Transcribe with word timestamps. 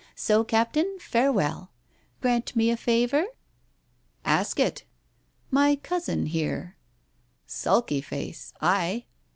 So, 0.15 0.43
Captain, 0.43 0.97
farewell. 0.97 1.69
Grant 2.21 2.55
me 2.55 2.71
a 2.71 2.75
favour?" 2.75 3.23
"Ask 4.25 4.59
it."" 4.59 4.83
My 5.51 5.75
cousin, 5.75 6.25
here" 6.25 6.75
"Sulky 7.45 8.01
face! 8.01 8.51
Ay." 8.61 9.05